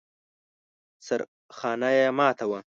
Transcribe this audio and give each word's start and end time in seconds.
سرخانه 1.07 1.89
يې 1.97 2.05
ماته 2.17 2.45
وه. 2.49 2.59